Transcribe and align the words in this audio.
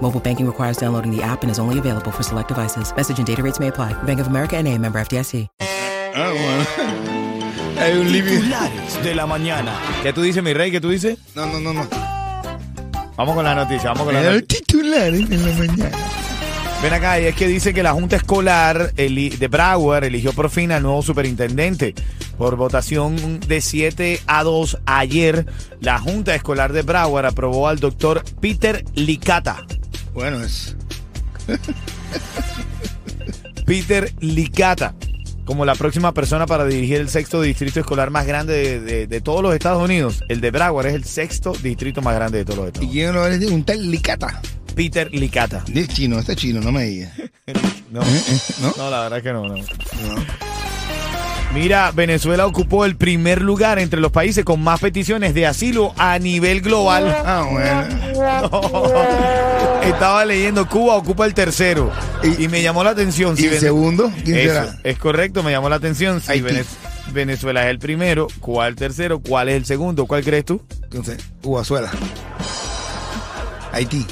Mobile 0.00 0.20
banking 0.20 0.46
requires 0.46 0.76
downloading 0.76 1.10
the 1.10 1.22
app 1.22 1.42
and 1.42 1.50
is 1.50 1.58
only 1.58 1.78
available 1.78 2.12
for 2.12 2.22
select 2.22 2.48
devices. 2.48 2.92
Message 2.96 3.18
and 3.18 3.26
data 3.26 3.42
rates 3.42 3.58
may 3.58 3.68
apply. 3.68 3.94
Bank 4.04 4.20
of 4.20 4.26
America 4.28 4.56
and 4.56 4.68
a 4.68 4.78
member 4.78 5.00
FDIC. 5.00 5.48
Ah, 6.14 6.32
bueno. 6.32 6.64
Hay 7.80 7.92
un 7.98 8.10
living. 8.10 8.40
Titulares 8.40 9.02
de 9.04 9.14
la 9.14 9.26
mañana. 9.26 9.72
¿Qué 10.02 10.12
tú 10.12 10.22
dices, 10.22 10.42
mi 10.42 10.54
rey? 10.54 10.70
¿Qué 10.70 10.80
tú 10.80 10.88
dices? 10.90 11.18
No, 11.34 11.44
no, 11.46 11.60
no, 11.60 11.72
no. 11.74 11.86
Vamos 13.16 13.34
con 13.34 13.44
la 13.44 13.54
noticia, 13.54 13.90
vamos 13.90 14.04
con 14.04 14.14
la 14.14 14.22
Los 14.22 14.34
noticia. 14.36 14.64
titulares 14.66 15.28
de 15.28 15.36
la 15.38 15.52
mañana. 15.58 15.90
Ven 16.82 16.92
acá, 16.92 17.18
y 17.20 17.24
es 17.24 17.34
que 17.34 17.46
dice 17.48 17.72
que 17.72 17.82
la 17.82 17.92
Junta 17.92 18.16
Escolar 18.16 18.92
de 18.94 19.48
Broward 19.50 20.04
eligió 20.04 20.32
por 20.34 20.50
fin 20.50 20.72
al 20.72 20.82
nuevo 20.82 21.02
superintendente. 21.02 21.94
Por 22.36 22.56
votación 22.56 23.40
de 23.40 23.62
7 23.62 24.20
a 24.26 24.42
2 24.42 24.78
ayer, 24.84 25.46
la 25.80 25.98
Junta 25.98 26.34
Escolar 26.34 26.72
de 26.74 26.82
Broward 26.82 27.24
aprobó 27.26 27.68
al 27.68 27.78
doctor 27.80 28.22
Peter 28.40 28.84
Licata. 28.94 29.64
Bueno, 30.16 30.40
es. 30.42 30.74
Peter 33.66 34.12
Licata 34.20 34.94
como 35.44 35.64
la 35.64 35.74
próxima 35.76 36.12
persona 36.12 36.44
para 36.46 36.64
dirigir 36.64 36.96
el 37.00 37.08
sexto 37.08 37.40
distrito 37.40 37.78
escolar 37.78 38.10
más 38.10 38.26
grande 38.26 38.52
de, 38.54 38.80
de- 38.80 39.06
de 39.06 39.20
todos 39.20 39.42
los 39.42 39.54
Estados 39.54 39.80
Unidos. 39.82 40.24
El 40.28 40.40
de 40.40 40.50
Broward 40.50 40.86
es 40.86 40.94
el 40.94 41.04
sexto 41.04 41.52
distrito 41.62 42.02
más 42.02 42.16
grande 42.16 42.38
de 42.38 42.44
todos 42.44 42.58
los 42.58 42.66
¿Y 42.66 42.68
Estados 42.70 42.88
Unidos. 42.88 42.92
quién 42.92 43.14
lo 43.14 43.26
eres? 43.26 43.50
Un 43.52 43.62
tal 43.64 43.88
Licata. 43.90 44.40
Peter 44.74 45.08
Licata. 45.14 45.64
Es 45.72 45.86
chino, 45.88 46.18
este 46.18 46.32
es 46.32 46.38
chino, 46.38 46.60
no 46.60 46.72
me 46.72 46.84
digas. 46.84 47.12
No, 47.88 48.00
¿No? 48.60 48.74
no, 48.76 48.90
la 48.90 49.02
verdad 49.02 49.18
es 49.18 49.22
que 49.22 49.32
no, 49.32 49.46
no. 49.46 49.54
Mira, 51.54 51.90
Venezuela 51.90 52.46
ocupó 52.46 52.84
el 52.84 52.96
primer 52.96 53.40
lugar 53.40 53.78
entre 53.78 53.98
los 54.00 54.12
países 54.12 54.44
con 54.44 54.62
más 54.62 54.78
peticiones 54.80 55.32
de 55.32 55.46
asilo 55.46 55.94
a 55.96 56.18
nivel 56.18 56.60
global. 56.60 57.16
Ah, 57.24 57.46
bueno. 57.50 57.86
Estaba 59.82 60.24
leyendo, 60.26 60.68
Cuba 60.68 60.96
ocupa 60.96 61.24
el 61.24 61.32
tercero. 61.32 61.90
Y, 62.22 62.44
y 62.44 62.48
me 62.48 62.60
llamó 62.62 62.84
la 62.84 62.90
atención. 62.90 63.34
¿Y 63.38 63.44
el 63.44 63.50
Vene- 63.52 63.60
segundo? 63.60 64.12
¿Quién 64.24 64.36
Eso, 64.38 64.52
será? 64.54 64.76
es 64.84 64.98
correcto, 64.98 65.42
me 65.42 65.50
llamó 65.50 65.68
la 65.70 65.76
atención. 65.76 66.20
Si 66.20 66.42
Venezuela 67.12 67.62
es 67.64 67.70
el 67.70 67.78
primero, 67.78 68.26
¿cuál 68.40 68.70
el 68.70 68.76
tercero? 68.76 69.20
¿Cuál 69.20 69.48
es 69.48 69.54
el 69.56 69.64
segundo? 69.64 70.06
¿Cuál 70.06 70.24
crees 70.24 70.44
tú? 70.44 70.60
Entonces, 70.82 71.18
Ubazuela. 71.42 71.90
Haití. 73.72 74.04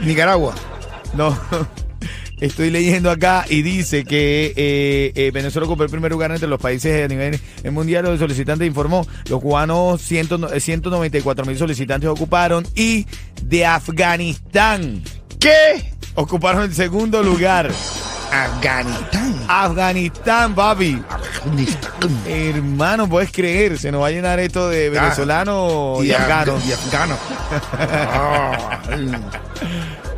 Nicaragua. 0.00 0.54
No. 1.12 1.36
Estoy 2.40 2.70
leyendo 2.70 3.10
acá 3.10 3.44
y 3.48 3.62
dice 3.62 4.04
que 4.04 4.52
eh, 4.56 5.12
eh, 5.14 5.30
Venezuela 5.32 5.66
ocupó 5.66 5.82
el 5.84 5.90
primer 5.90 6.10
lugar 6.10 6.30
entre 6.30 6.48
los 6.48 6.58
países 6.60 7.04
a 7.04 7.08
nivel 7.08 7.38
mundial. 7.70 8.04
Los 8.04 8.18
solicitantes 8.18 8.66
informó, 8.66 9.06
los 9.28 9.40
cubanos 9.40 10.00
100 10.00 10.28
194 10.60 11.44
mil 11.44 11.58
solicitantes 11.58 12.08
ocuparon 12.08 12.66
y 12.74 13.06
de 13.42 13.66
Afganistán 13.66 15.02
¿Qué? 15.38 15.92
ocuparon 16.14 16.62
el 16.64 16.74
segundo 16.74 17.22
lugar. 17.22 17.70
Afganistán. 18.32 19.34
Afganistán, 19.48 20.54
papi. 20.54 21.02
Afganistán. 21.08 21.90
Hermano, 22.26 23.08
puedes 23.08 23.32
creer, 23.32 23.76
se 23.78 23.90
nos 23.90 24.02
va 24.02 24.06
a 24.06 24.10
llenar 24.12 24.38
esto 24.38 24.68
de 24.68 24.88
venezolanos 24.90 26.04
y, 26.04 26.08
af- 26.10 26.16
afganos. 26.20 26.64
Y 26.66 26.72
afganos. 26.72 27.18
Ay. 28.88 29.10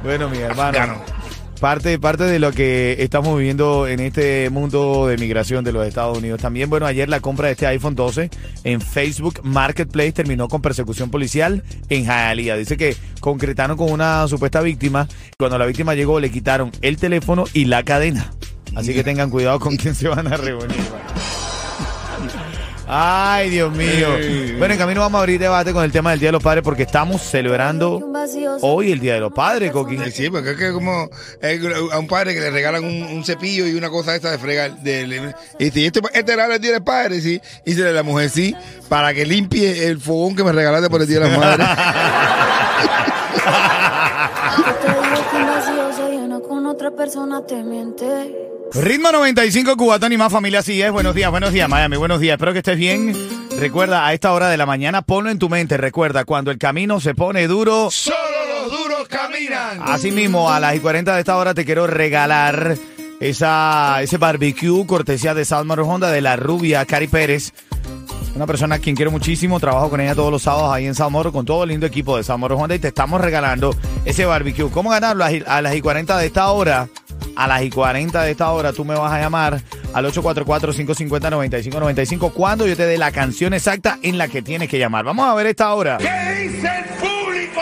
Bueno, 0.03 0.29
mi 0.29 0.39
hermano. 0.39 0.79
Afgano. 0.79 1.22
Parte, 1.63 1.97
parte 2.01 2.25
de 2.25 2.41
lo 2.41 2.51
que 2.51 2.97
estamos 3.05 3.39
viviendo 3.39 3.87
en 3.87 4.01
este 4.01 4.51
mundo 4.51 5.07
de 5.07 5.17
migración 5.17 5.63
de 5.63 5.71
los 5.71 5.87
Estados 5.87 6.19
Unidos. 6.19 6.41
También, 6.41 6.69
bueno, 6.69 6.87
ayer 6.87 7.09
la 7.09 7.21
compra 7.21 7.47
de 7.47 7.53
este 7.53 7.69
iPhone 7.69 7.95
12 7.95 8.31
en 8.65 8.81
Facebook 8.81 9.39
Marketplace 9.45 10.11
terminó 10.11 10.49
con 10.49 10.61
persecución 10.61 11.09
policial 11.09 11.63
en 11.89 12.07
Hialeah. 12.07 12.57
Dice 12.57 12.77
que 12.77 12.97
concretaron 13.21 13.77
con 13.77 13.93
una 13.93 14.27
supuesta 14.27 14.61
víctima. 14.61 15.07
Cuando 15.39 15.57
la 15.57 15.65
víctima 15.65 15.95
llegó, 15.95 16.19
le 16.19 16.33
quitaron 16.33 16.73
el 16.83 16.97
teléfono 16.97 17.45
y 17.53 17.67
la 17.67 17.85
cadena. 17.85 18.33
Así 18.75 18.93
que 18.93 19.05
tengan 19.05 19.31
cuidado 19.31 19.61
con 19.61 19.77
quién 19.77 19.95
se 19.95 20.09
van 20.09 20.33
a 20.33 20.37
reunir. 20.37 20.81
Ay, 22.95 23.49
Dios 23.49 23.75
mío. 23.75 24.09
Bueno, 24.59 24.75
en 24.75 24.79
camino 24.79 25.01
vamos 25.01 25.19
a 25.19 25.21
abrir 25.21 25.41
debate 25.41 25.73
con 25.73 25.83
el 25.83 25.91
tema 25.91 26.11
del 26.11 26.21
Día 26.21 26.29
de 26.29 26.33
los 26.33 26.43
Padres 26.43 26.63
porque 26.63 26.83
estamos 26.83 27.23
celebrando 27.23 28.13
hoy 28.61 28.93
el 28.93 29.01
Día 29.01 29.15
de 29.15 29.21
los 29.21 29.33
Padres, 29.33 29.73
Coqui. 29.73 29.97
Sí, 30.11 30.29
porque 30.29 30.51
es 30.51 30.59
que 30.59 30.73
como 30.73 31.09
eh, 31.41 31.59
a 31.91 31.99
un 31.99 32.07
padre 32.07 32.35
que 32.35 32.41
le 32.41 32.51
regalan 32.51 32.85
un, 32.85 33.03
un 33.05 33.25
cepillo 33.25 33.67
y 33.67 33.73
una 33.73 33.89
cosa 33.89 34.15
esta 34.15 34.31
de 34.31 34.37
fregar. 34.37 34.77
De, 34.83 35.07
dice, 35.59 35.87
este, 35.87 36.01
este 36.13 36.37
regalo 36.37 36.53
el 36.53 36.61
día 36.61 36.73
del 36.73 36.85
padre, 36.85 37.23
sí. 37.23 37.41
Y 37.65 37.71
dice 37.71 37.91
la 37.93 38.03
mujer, 38.03 38.29
sí, 38.29 38.55
para 38.91 39.15
que 39.15 39.25
limpie 39.25 39.87
el 39.87 39.99
fogón 39.99 40.37
que 40.37 40.45
me 40.45 40.53
regalaste 40.53 40.91
por 40.91 41.01
el 41.01 41.09
día 41.09 41.21
de 41.21 41.31
las 41.31 41.39
madres. 41.39 41.67
otra 46.83 46.97
persona, 46.97 47.47
te 47.47 47.63
miente. 47.63 48.35
Ritmo 48.75 49.13
95 49.13 49.77
Cubatón 49.77 50.13
y 50.13 50.17
más 50.17 50.33
familia, 50.33 50.59
así 50.59 50.83
es. 50.83 50.91
Buenos 50.91 51.15
días, 51.15 51.31
buenos 51.31 51.53
días, 51.53 51.69
Miami, 51.69 51.97
buenos 51.97 52.19
días. 52.19 52.35
Espero 52.35 52.53
que 52.53 52.59
estés 52.59 52.77
bien. 52.77 53.15
Recuerda, 53.57 54.05
a 54.05 54.13
esta 54.13 54.33
hora 54.33 54.49
de 54.49 54.57
la 54.57 54.67
mañana, 54.67 55.03
ponlo 55.03 55.31
en 55.31 55.39
tu 55.39 55.49
mente. 55.49 55.77
Recuerda, 55.77 56.25
cuando 56.25 56.51
el 56.51 56.59
camino 56.59 56.99
se 56.99 57.15
pone 57.15 57.47
duro, 57.47 57.89
Solo 57.93 58.17
los 58.65 58.73
duros 58.73 59.07
caminan. 59.07 59.81
así 59.85 60.11
mismo, 60.11 60.51
a 60.51 60.59
las 60.59 60.75
y 60.75 60.81
40 60.81 61.15
de 61.15 61.21
esta 61.21 61.37
hora 61.37 61.55
te 61.55 61.65
quiero 61.65 61.87
regalar 61.87 62.77
esa, 63.21 64.03
ese 64.03 64.17
barbecue 64.17 64.85
cortesía 64.85 65.35
de 65.35 65.45
Salmar 65.45 65.79
Honda 65.81 66.11
de 66.11 66.21
la 66.21 66.35
rubia 66.35 66.85
Cari 66.85 67.07
Pérez. 67.07 67.53
Una 68.35 68.47
persona 68.47 68.77
a 68.77 68.79
quien 68.79 68.97
quiero 68.97 69.11
muchísimo, 69.11 69.61
trabajo 69.61 69.91
con 69.91 70.01
ella 70.01 70.15
todos 70.15 70.31
los 70.33 70.41
sábados 70.43 70.73
ahí 70.73 70.87
en 70.87 70.95
Salmoro 70.95 71.33
con 71.33 71.45
todo 71.45 71.65
el 71.65 71.69
lindo 71.69 71.85
equipo 71.87 72.17
de 72.17 72.25
Salmoro 72.25 72.57
Honda 72.57 72.75
y 72.75 72.79
te 72.79 72.89
estamos 72.89 73.21
regalando 73.21 73.77
ese 74.07 74.25
barbecue. 74.25 74.71
¿Cómo 74.71 74.89
ganarlo? 74.91 75.23
A 75.25 75.61
las- 75.61 75.75
y 75.77 75.81
40 75.83 76.17
de 76.17 76.27
esta 76.27 76.51
hora, 76.51 76.89
a 77.37 77.47
las 77.47 77.63
y 77.63 77.69
40 77.71 78.23
de 78.23 78.31
esta 78.31 78.51
hora 78.51 78.73
tú 78.73 78.87
me 78.87 78.95
vas 78.95 79.13
a 79.13 79.21
llamar 79.21 79.61
al 79.93 80.07
844-550-9595 80.07 82.33
cuando 82.33 82.67
yo 82.67 82.75
te 82.75 82.87
dé 82.87 82.97
la 82.97 83.13
canción 83.13 83.53
exacta 83.53 83.99
en 84.03 84.17
la 84.17 84.29
que 84.29 84.41
tienes 84.41 84.71
que 84.71 84.79
llamar. 84.79 85.05
Vamos 85.05 85.29
a 85.29 85.35
ver 85.35 85.47
esta 85.49 85.75
hora. 85.75 85.99
¿Qué 85.99 86.49
dice 86.49 86.69
el 86.69 86.85
público? 87.01 87.61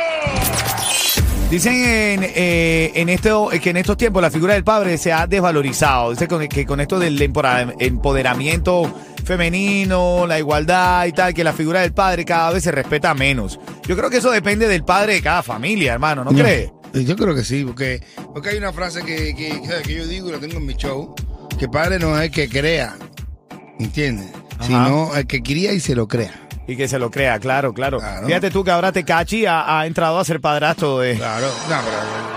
Dicen 1.51 1.75
en, 1.75 2.23
eh, 2.33 2.93
en 2.95 3.09
esto, 3.09 3.51
que 3.61 3.71
en 3.71 3.77
estos 3.77 3.97
tiempos 3.97 4.23
la 4.23 4.31
figura 4.31 4.55
del 4.55 4.63
padre 4.63 4.97
se 4.99 5.13
ha 5.13 5.27
desvalorizado. 5.27 6.13
Dice 6.13 6.29
que 6.49 6.65
con 6.65 6.79
esto 6.81 7.01
del 7.01 7.21
empoderamiento 7.21 8.89
femenino, 9.31 10.27
la 10.27 10.41
igualdad 10.41 11.07
y 11.07 11.13
tal, 11.13 11.33
que 11.33 11.45
la 11.45 11.53
figura 11.53 11.83
del 11.83 11.93
padre 11.93 12.25
cada 12.25 12.51
vez 12.51 12.65
se 12.65 12.73
respeta 12.73 13.15
menos. 13.15 13.61
Yo 13.87 13.97
creo 13.97 14.11
que 14.11 14.17
eso 14.17 14.33
depende 14.33 14.67
del 14.67 14.83
padre 14.83 15.15
de 15.15 15.23
cada 15.23 15.45
familia, 15.45 15.93
hermano, 15.93 16.25
¿no 16.25 16.33
crees? 16.33 16.73
Yo 16.93 17.15
creo 17.15 17.33
que 17.33 17.45
sí, 17.45 17.65
porque, 17.65 18.03
porque 18.35 18.49
hay 18.49 18.59
una 18.59 18.73
frase 18.73 19.05
que, 19.05 19.37
que, 19.37 19.63
que 19.85 19.95
yo 19.95 20.05
digo 20.09 20.29
y 20.29 20.33
la 20.33 20.39
tengo 20.39 20.57
en 20.57 20.67
mi 20.67 20.75
show, 20.75 21.15
que 21.61 21.69
padre 21.69 22.01
no 22.01 22.19
es 22.19 22.25
el 22.25 22.31
que 22.33 22.49
crea, 22.49 22.97
¿entiendes? 23.79 24.33
Ajá. 24.59 24.67
Sino 24.67 25.15
el 25.15 25.27
que 25.29 25.43
cría 25.43 25.73
y 25.73 25.79
se 25.79 25.95
lo 25.95 26.09
crea. 26.09 26.49
Y 26.67 26.77
que 26.77 26.89
se 26.89 26.99
lo 26.99 27.13
crea, 27.13 27.39
claro, 27.39 27.73
claro. 27.73 27.99
Claro. 27.99 28.27
Fíjate 28.27 28.51
tú 28.51 28.65
que 28.65 28.73
ahora 28.73 28.91
Tecachi 28.91 29.47
ha, 29.47 29.79
ha 29.79 29.87
entrado 29.87 30.19
a 30.19 30.25
ser 30.25 30.41
padrastro 30.41 30.99
de... 30.99 31.15
Claro, 31.15 31.47
no, 31.69 31.77
pero 31.85 32.30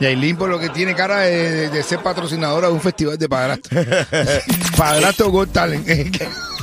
Yailin- 0.00 0.36
por 0.36 0.48
lo 0.48 0.58
que 0.58 0.68
tiene 0.70 0.94
cara 0.94 1.20
de, 1.20 1.68
de 1.70 1.82
ser 1.82 2.00
patrocinadora 2.00 2.68
de 2.68 2.72
un 2.74 2.80
festival 2.80 3.18
de 3.18 3.28
padrastro. 3.28 3.80
padrastro 4.76 5.30
Got 5.30 5.52
Talent. 5.52 5.86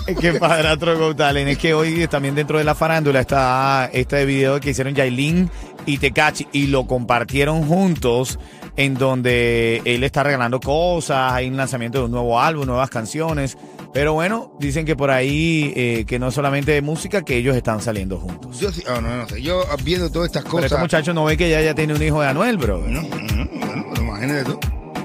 Es 0.07 0.17
que 0.17 0.33
padrastro 0.33 0.97
Go 0.97 1.15
Talent. 1.15 1.49
Es 1.49 1.57
que 1.57 1.73
hoy 1.73 2.07
también 2.07 2.35
dentro 2.35 2.57
de 2.57 2.63
la 2.63 2.75
farándula 2.75 3.19
está 3.19 3.89
este 3.93 4.25
video 4.25 4.59
que 4.59 4.71
hicieron 4.71 4.95
Yailin 4.95 5.49
y 5.85 5.97
Tecachi 5.97 6.47
y 6.51 6.67
lo 6.67 6.87
compartieron 6.87 7.67
juntos 7.67 8.39
en 8.77 8.95
donde 8.95 9.81
él 9.85 10.03
está 10.03 10.23
regalando 10.23 10.59
cosas, 10.59 11.33
hay 11.33 11.47
un 11.49 11.57
lanzamiento 11.57 11.99
de 11.99 12.05
un 12.05 12.11
nuevo 12.11 12.39
álbum, 12.39 12.65
nuevas 12.65 12.89
canciones. 12.89 13.57
Pero 13.93 14.13
bueno, 14.13 14.55
dicen 14.59 14.85
que 14.85 14.95
por 14.95 15.11
ahí, 15.11 15.73
eh, 15.75 16.05
que 16.07 16.17
no 16.17 16.31
solamente 16.31 16.71
de 16.71 16.81
música, 16.81 17.23
que 17.23 17.35
ellos 17.37 17.55
están 17.57 17.81
saliendo 17.81 18.17
juntos. 18.19 18.59
Yo 18.59 18.71
sí, 18.71 18.81
oh, 18.89 19.01
no, 19.01 19.17
no 19.17 19.27
sé. 19.27 19.41
Yo 19.41 19.65
viendo 19.83 20.09
todas 20.09 20.27
estas 20.27 20.43
Pero 20.43 20.59
este 20.59 20.69
cosas. 20.69 20.79
muchacho 20.81 21.13
no 21.13 21.25
ve 21.25 21.35
que 21.35 21.49
ya, 21.49 21.61
ya 21.61 21.75
tiene 21.75 21.93
un 21.93 22.01
hijo 22.01 22.21
de 22.21 22.27
Anuel, 22.27 22.57
bro. 22.57 22.79
Bueno, 22.79 23.05
pero 23.11 24.01
imagínate 24.01 24.45
tú. 24.45 24.59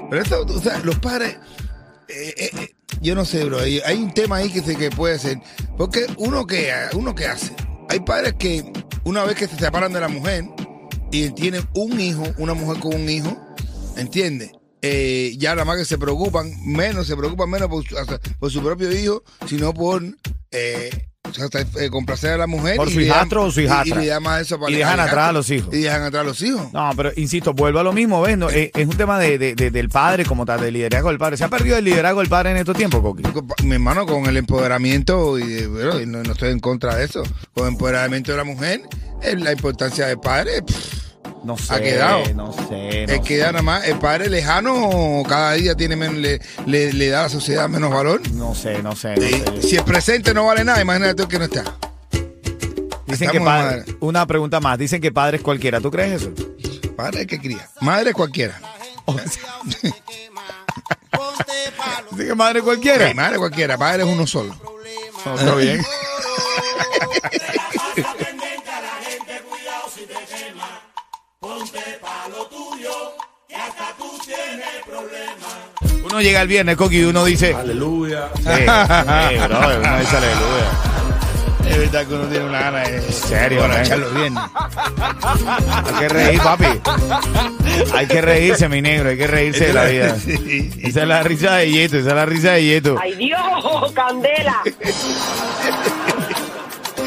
Pero 0.09 0.21
esto, 0.21 0.45
o 0.47 0.61
sea, 0.61 0.79
los 0.83 0.97
padres. 0.99 1.37
eh, 2.07 2.33
eh, 2.37 2.49
eh, 2.61 2.73
yo 3.01 3.13
no 3.13 3.25
sé, 3.25 3.43
bro. 3.43 3.59
Hay, 3.59 3.79
hay 3.85 3.97
un 3.97 4.13
tema 4.13 4.37
ahí 4.37 4.49
que, 4.49 4.61
se, 4.61 4.75
que 4.77 4.89
puede 4.89 5.19
ser. 5.19 5.37
Porque 5.77 6.05
uno 6.17 6.47
que, 6.47 6.71
uno 6.93 7.13
que 7.13 7.25
hace. 7.25 7.53
Hay 7.89 7.99
padres 7.99 8.35
que 8.39 8.63
una 9.03 9.23
vez 9.25 9.35
que 9.35 9.47
se 9.47 9.57
separan 9.57 9.91
de 9.91 9.99
la 9.99 10.07
mujer 10.07 10.45
y 11.11 11.29
tienen 11.31 11.67
un 11.75 11.99
hijo, 11.99 12.23
una 12.37 12.53
mujer 12.53 12.79
con 12.81 12.95
un 12.95 13.09
hijo, 13.09 13.37
¿entiendes? 13.97 14.51
Eh, 14.81 15.33
ya 15.37 15.51
nada 15.55 15.65
más 15.65 15.77
que 15.77 15.85
se 15.85 15.97
preocupan, 15.97 16.51
menos, 16.65 17.07
se 17.07 17.15
preocupan 17.17 17.49
menos 17.49 17.67
por 17.67 17.83
por 18.39 18.51
su 18.51 18.61
propio 18.61 18.91
hijo, 18.91 19.23
sino 19.47 19.73
por 19.73 20.03
eh, 20.51 21.07
eh, 21.77 21.89
complacer 21.89 22.31
a 22.33 22.37
la 22.37 22.47
mujer. 22.47 22.77
Por 22.77 22.89
su 22.91 23.01
hijastro 23.01 23.43
o 23.45 23.51
su 23.51 23.61
hijastra. 23.61 24.01
Y, 24.01 24.05
Y 24.05 24.07
dejan 24.77 24.99
atrás 24.99 25.09
a 25.09 25.31
hijastro. 25.31 25.33
los 25.33 25.49
hijos. 25.51 25.73
Y 25.73 25.77
dejan 25.81 26.03
atrás 26.03 26.21
a 26.21 26.23
los 26.23 26.41
hijos. 26.43 26.71
No, 26.73 26.91
pero 26.95 27.11
insisto, 27.15 27.53
vuelvo 27.53 27.79
a 27.79 27.83
lo 27.83 27.91
mismo, 27.91 28.21
¿ves? 28.21 28.37
No, 28.37 28.49
eh, 28.49 28.71
es 28.73 28.87
un 28.87 28.95
tema 28.95 29.19
de, 29.19 29.37
de- 29.37 29.55
de- 29.55 29.71
del 29.71 29.89
padre 29.89 30.25
como 30.25 30.45
tal, 30.45 30.61
del 30.61 30.73
liderazgo 30.75 31.09
del 31.09 31.17
padre. 31.17 31.37
¿Se 31.37 31.43
ha 31.43 31.49
perdido 31.49 31.77
el 31.77 31.83
liderazgo 31.83 32.19
del 32.21 32.29
padre 32.29 32.51
en 32.51 32.57
estos 32.57 32.77
tiempos, 32.77 33.01
Coqui? 33.01 33.23
mi 33.63 33.73
hermano 33.73 34.05
con 34.05 34.25
el 34.27 34.37
empoderamiento 34.37 35.37
y, 35.39 35.43
de- 35.47 35.67
bueno, 35.67 35.93
no, 36.05 36.23
no 36.23 36.31
estoy 36.31 36.51
en 36.51 36.59
contra 36.59 36.95
de 36.95 37.05
eso 37.05 37.23
con 37.53 37.65
el 37.65 37.73
empoderamiento 37.73 38.31
de 38.31 38.37
la 38.37 38.43
mujer 38.43 38.81
eh, 39.23 39.35
la 39.35 39.51
importancia 39.51 40.05
del 40.07 40.19
padre 40.19 40.61
pff, 40.61 41.06
No 41.47 41.57
sé. 41.57 41.73
Ha 41.73 41.79
quedado. 41.79 42.23
No 42.35 42.51
sé. 42.67 43.05
es 43.05 43.21
que 43.21 43.37
ya 43.37 43.53
nada 43.53 43.61
más 43.61 43.87
el 43.87 43.97
padre 43.99 44.29
lejano 44.29 45.23
cada 45.27 45.53
día 45.53 45.75
tiene 45.75 45.95
menos, 45.95 46.17
le, 46.17 46.41
le, 46.65 46.91
le 46.91 47.07
da 47.07 47.21
a 47.21 47.23
la 47.23 47.29
sociedad 47.29 47.69
menos 47.69 47.89
valor 47.89 48.19
No 48.33 48.53
sé, 48.53 48.83
no 48.83 48.97
sé. 48.97 49.15
no 49.15 49.23
Y 49.25 49.61
sé. 49.61 49.69
si 49.69 49.75
el 49.77 49.85
presente 49.85 50.33
no 50.33 50.45
vale 50.45 50.65
nada 50.65 50.81
imagínate 50.81 51.15
tú 51.15 51.25
que 51.29 51.39
no 51.39 51.45
está 51.45 51.63
Dicen 53.05 53.29
que 53.31 53.39
padre, 53.39 53.85
una 54.01 54.27
pregunta 54.27 54.59
más. 54.59 54.77
Dicen 54.77 54.99
que 54.99 55.13
padre 55.13 55.37
es 55.37 55.43
cualquiera. 55.43 55.79
¿Tú 55.79 55.89
crees 55.89 56.23
eso? 56.23 56.33
padre 56.97 57.25
que 57.25 57.39
cría 57.39 57.69
madre 57.79 58.11
cualquiera 58.11 58.59
Dicen 62.11 62.27
que 62.27 62.35
madre 62.35 62.59
es 62.59 62.65
cualquiera. 62.65 63.07
Sí, 63.07 63.13
madre 63.13 63.37
cualquiera 63.37 63.77
padre 63.77 64.03
es 64.03 64.09
uno 64.09 64.27
solo 64.27 64.53
No, 65.25 65.35
está 65.39 65.55
bien. 65.55 65.81
Uno 76.03 76.21
llega 76.21 76.41
el 76.41 76.47
viernes, 76.47 76.75
Coqui, 76.77 76.99
y 76.99 77.03
uno 77.03 77.25
dice. 77.25 77.53
Aleluya. 77.53 78.29
Sí, 78.35 78.43
sí, 78.43 79.37
bro, 79.47 79.57
uno 79.57 79.99
dice 79.99 80.17
aleluya. 80.17 80.71
es 81.69 81.77
verdad 81.79 82.07
que 82.07 82.13
uno 82.13 82.25
tiene 82.27 82.45
una 82.45 82.59
gana 82.59 82.79
de 82.79 82.95
en 82.97 83.13
serio, 83.13 83.67
man? 83.67 83.99
los 83.99 84.13
viernes 84.15 84.43
Hay 85.85 85.93
que 85.99 86.09
reír, 86.09 86.41
papi. 86.41 86.65
Hay 87.93 88.07
que 88.07 88.21
reírse, 88.21 88.69
mi 88.69 88.81
negro. 88.81 89.09
Hay 89.09 89.17
que 89.17 89.27
reírse 89.27 89.65
de 89.67 89.73
la 89.73 89.85
vida. 89.85 90.15
Sí. 90.17 90.71
Esa 90.81 91.01
es 91.01 91.07
la 91.07 91.23
risa 91.23 91.55
de 91.57 91.71
Yeto. 91.71 91.97
Esa 91.97 92.09
es 92.09 92.15
la 92.15 92.25
risa 92.25 92.51
de 92.53 92.63
Yeto. 92.63 92.95
¡Ay 93.01 93.15
Dios! 93.15 93.91
¡Candela! 93.93 94.61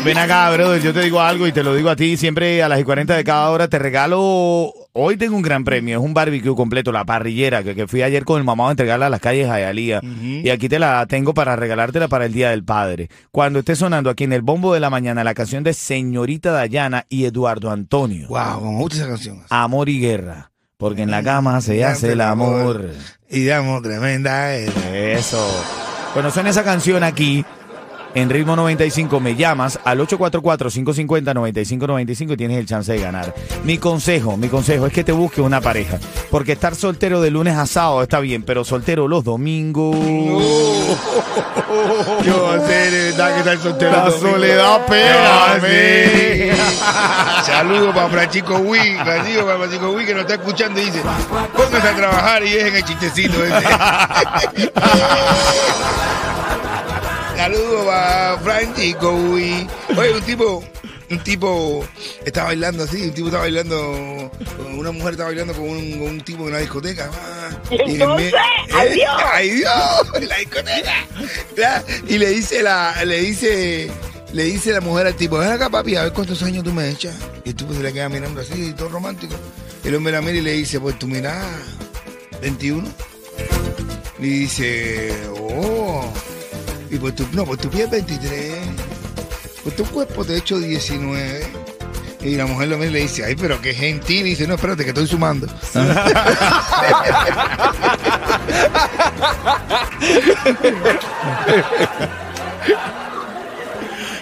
Ven 0.04 0.18
acá, 0.18 0.50
brother. 0.50 0.80
Yo 0.82 0.92
te 0.92 1.00
digo 1.00 1.20
algo 1.20 1.46
y 1.46 1.52
te 1.52 1.62
lo 1.62 1.74
digo 1.74 1.90
a 1.90 1.96
ti. 1.96 2.16
Siempre 2.16 2.62
a 2.62 2.68
las 2.68 2.80
y 2.80 2.84
40 2.84 3.16
de 3.16 3.24
cada 3.24 3.50
hora 3.50 3.68
te 3.68 3.78
regalo. 3.78 4.72
Hoy 4.92 5.16
tengo 5.16 5.36
un 5.36 5.42
gran 5.42 5.62
premio. 5.64 5.98
Es 5.98 6.04
un 6.04 6.14
barbecue 6.14 6.54
completo, 6.56 6.90
la 6.90 7.04
parrillera, 7.04 7.62
que, 7.62 7.74
que 7.76 7.86
fui 7.86 8.02
ayer 8.02 8.24
con 8.24 8.38
el 8.38 8.44
mamá 8.44 8.68
a 8.68 8.70
entregarla 8.72 9.06
a 9.06 9.10
las 9.10 9.20
calles 9.20 9.46
Jayalía. 9.46 10.00
Y 10.02 10.48
aquí 10.50 10.68
te 10.68 10.78
la 10.78 11.06
tengo 11.06 11.32
para 11.32 11.54
regalártela 11.54 12.08
para 12.08 12.26
el 12.26 12.32
Día 12.32 12.50
del 12.50 12.64
Padre. 12.64 13.08
Cuando 13.30 13.60
esté 13.60 13.76
sonando 13.76 14.10
aquí 14.10 14.24
en 14.24 14.32
el 14.32 14.42
bombo 14.42 14.74
de 14.74 14.80
la 14.80 14.90
mañana 14.90 15.22
la 15.22 15.34
canción 15.34 15.62
de 15.62 15.74
Señorita 15.74 16.50
Dayana 16.50 17.06
y 17.08 17.24
Eduardo 17.24 17.70
Antonio. 17.70 18.28
wow 18.28 18.60
me 18.60 18.78
gusta 18.78 18.96
esa 18.96 19.08
canción 19.08 19.42
Amor 19.48 19.88
y 19.88 20.00
guerra. 20.00 20.50
Porque 20.76 21.02
en 21.02 21.10
la 21.10 21.22
cama 21.22 21.60
se 21.60 21.84
hace 21.84 22.12
el 22.12 22.20
amor. 22.22 22.90
y 23.28 23.44
damos 23.44 23.82
tremenda 23.82 24.48
guerra. 24.50 24.96
Eso. 24.96 25.46
Cuando 26.14 26.30
suena 26.32 26.50
esa 26.50 26.64
canción 26.64 27.04
aquí, 27.04 27.44
en 28.14 28.30
Ritmo 28.30 28.56
95, 28.56 29.20
me 29.20 29.36
llamas 29.36 29.78
al 29.84 30.00
844-550-9595 30.00 32.32
y 32.32 32.36
tienes 32.36 32.58
el 32.58 32.66
chance 32.66 32.92
de 32.92 32.98
ganar. 33.00 33.32
Mi 33.64 33.78
consejo, 33.78 34.36
mi 34.36 34.48
consejo 34.48 34.86
es 34.86 34.92
que 34.92 35.04
te 35.04 35.12
busques 35.12 35.44
una 35.44 35.60
pareja. 35.60 35.98
Porque 36.30 36.52
estar 36.52 36.74
soltero 36.74 37.20
de 37.20 37.30
lunes 37.30 37.56
a 37.56 37.66
sábado 37.66 38.02
está 38.02 38.18
bien, 38.20 38.42
pero 38.42 38.64
soltero 38.64 39.06
los 39.08 39.24
domingos. 39.24 39.96
Yo 42.24 42.52
de 42.52 42.90
verdad 42.90 43.32
que 43.34 43.38
está 43.40 43.52
el 43.52 43.58
soltero. 43.60 43.92
La 43.92 44.10
domingo. 44.10 44.30
soledad 44.30 44.86
pega, 44.86 45.60
Ah. 46.82 47.42
Saludos 47.44 47.94
para 47.94 48.08
Francisco 48.08 48.56
Wii, 48.56 48.96
Francisco 49.04 49.44
para 49.44 49.58
Francisco 49.58 49.90
Wii 49.92 50.06
que 50.06 50.14
nos 50.14 50.22
está 50.22 50.34
escuchando 50.34 50.80
y 50.80 50.84
dice, 50.86 51.00
pónganse 51.56 51.88
a 51.88 51.94
trabajar 51.96 52.42
y 52.44 52.50
dejen 52.50 52.74
el 52.76 52.84
chistecito 52.84 53.44
ese. 53.44 53.54
Saludos 57.40 57.86
para 57.86 58.38
Francisco 58.40 59.14
Wii. 59.14 59.66
Oye, 59.96 60.12
un 60.14 60.20
tipo, 60.20 60.62
un 61.10 61.18
tipo 61.20 61.82
está 62.26 62.44
bailando 62.44 62.84
así, 62.84 63.00
un 63.00 63.14
tipo 63.14 63.28
está 63.28 63.38
bailando, 63.38 64.30
una 64.76 64.90
mujer 64.92 65.12
está 65.12 65.24
bailando 65.24 65.54
con 65.54 65.62
un, 65.62 65.90
con 65.92 66.02
un 66.02 66.20
tipo 66.20 66.42
en 66.42 66.48
una 66.48 66.58
discoteca. 66.58 67.10
Y 67.70 67.76
en 67.76 67.80
el 67.80 67.90
entonces, 67.92 68.32
me- 68.34 68.76
¡ay, 68.76 68.88
eh, 68.88 68.92
Dios! 68.92 69.12
¡Ay 69.32 69.50
Dios! 69.52 69.72
En 70.16 70.28
la 70.28 70.36
discoteca. 70.36 71.84
Y 72.08 72.18
le 72.18 72.28
dice 72.28 72.62
la, 72.62 73.04
le 73.06 73.20
dice, 73.22 73.90
le 74.34 74.44
dice 74.44 74.72
la 74.72 74.82
mujer 74.82 75.06
al 75.06 75.14
tipo, 75.14 75.38
ven 75.38 75.50
acá 75.50 75.70
papi, 75.70 75.96
a 75.96 76.02
ver 76.02 76.12
cuántos 76.12 76.42
años 76.42 76.62
tú 76.62 76.74
me 76.74 76.90
echas. 76.90 77.14
Y 77.46 77.48
el 77.50 77.54
tipo 77.54 77.72
se 77.72 77.82
le 77.82 77.90
queda 77.90 78.10
mirando 78.10 78.42
así, 78.42 78.74
todo 78.74 78.90
romántico. 78.90 79.34
El 79.82 79.94
hombre 79.94 80.12
la 80.12 80.20
mira 80.20 80.34
y 80.36 80.42
le 80.42 80.52
dice, 80.52 80.78
pues 80.78 80.98
tú 80.98 81.06
mirás 81.06 81.42
21. 82.42 82.86
Y 84.18 84.22
dice, 84.28 85.16
oh. 85.38 85.79
Y 86.90 86.98
pues 86.98 87.14
tú, 87.14 87.26
no, 87.32 87.44
pues 87.46 87.60
tu 87.60 87.70
piel 87.70 87.88
23. 87.88 88.54
Pues 89.62 89.76
tu 89.76 89.84
cuerpo 89.84 90.24
te 90.24 90.34
he 90.34 90.38
hecho 90.38 90.58
19. 90.58 91.46
Y 92.22 92.34
la 92.36 92.46
mujer 92.46 92.68
lo 92.68 92.76
mira 92.76 92.90
y 92.90 92.92
le 92.92 93.00
dice, 93.00 93.24
ay, 93.24 93.34
pero 93.34 93.60
qué 93.60 93.72
gentil. 93.72 94.26
Y 94.26 94.30
dice, 94.30 94.46
no, 94.46 94.54
espérate, 94.54 94.84
que 94.84 94.90
estoy 94.90 95.06
sumando. 95.06 95.46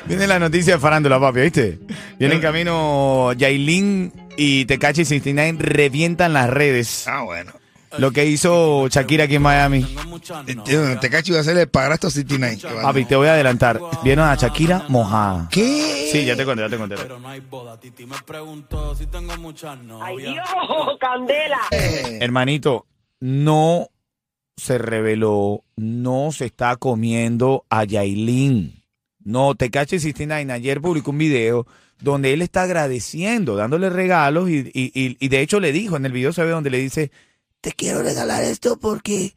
Viene 0.06 0.26
la 0.26 0.38
noticia 0.38 0.74
de 0.74 0.80
farándula, 0.80 1.20
papi, 1.20 1.40
¿viste? 1.40 1.78
Viene 2.18 2.36
en 2.36 2.40
camino 2.40 3.32
Yailin 3.34 4.12
y 4.36 4.64
Tecachi 4.64 5.04
69 5.04 5.58
revientan 5.60 6.32
las 6.32 6.48
redes. 6.48 7.06
Ah, 7.06 7.22
bueno. 7.22 7.57
Lo 7.96 8.10
que 8.10 8.26
hizo 8.26 8.86
Shakira 8.88 9.24
aquí 9.24 9.36
en 9.36 9.42
Miami. 9.42 9.86
Te 11.00 11.10
cacho 11.10 11.32
iba 11.32 11.40
a 11.40 11.44
ser 11.44 11.56
el 11.56 11.68
padrastro 11.68 12.10
69. 12.10 12.58
que 12.60 12.74
va- 12.74 12.82
Papi, 12.82 13.04
te 13.06 13.16
voy 13.16 13.28
a 13.28 13.32
adelantar. 13.34 13.80
Vieron 14.04 14.28
a 14.28 14.34
Shakira 14.34 14.84
mojada. 14.88 15.48
¿Qué? 15.50 16.08
Sí, 16.12 16.24
ya 16.24 16.36
te 16.36 16.44
conté, 16.44 16.62
ya 16.62 16.68
te 16.68 16.76
conté. 16.76 16.96
Pero 16.96 17.18
no 17.18 17.28
hay 17.28 17.40
boda. 17.40 17.78
Titi 17.80 18.04
me 18.06 18.16
preguntó 18.26 18.94
si 18.94 19.06
tengo 19.06 19.36
muchas 19.38 19.78
¡Ay 19.78 19.86
novias. 19.86 20.34
Dios! 20.34 20.98
¡Candela! 21.00 21.60
Eh, 21.70 22.18
Hermanito, 22.20 22.86
no 23.20 23.88
se 24.56 24.76
reveló, 24.78 25.64
no 25.76 26.30
se 26.32 26.46
está 26.46 26.76
comiendo 26.76 27.64
a 27.70 27.84
Yailin. 27.84 28.82
No, 29.24 29.54
Tecachi 29.54 29.98
69 30.00 30.52
ayer 30.52 30.80
publicó 30.80 31.10
un 31.10 31.18
video 31.18 31.66
donde 32.00 32.32
él 32.32 32.42
está 32.42 32.62
agradeciendo, 32.62 33.56
dándole 33.56 33.90
regalos 33.90 34.48
y, 34.50 34.58
y- 34.72 34.90
y- 34.94 35.16
y 35.20 35.28
de 35.28 35.40
hecho 35.42 35.60
le 35.60 35.72
dijo, 35.72 35.96
en 35.96 36.06
el 36.06 36.12
video 36.12 36.32
se 36.32 36.44
ve 36.44 36.50
donde 36.50 36.70
le 36.70 36.78
dice, 36.78 37.10
te 37.60 37.72
quiero 37.72 38.02
regalar 38.02 38.42
esto 38.44 38.78
porque 38.78 39.34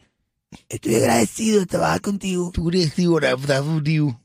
estoy 0.70 0.96
agradecido 0.96 1.60
de 1.62 1.66
trabajar 1.66 2.02
contigo. 2.02 2.52
Tú 2.54 2.70
eres. 2.70 2.94